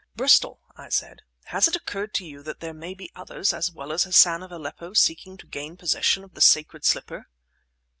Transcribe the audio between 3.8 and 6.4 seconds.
as Hassan of Aleppo, seeking to gain possession of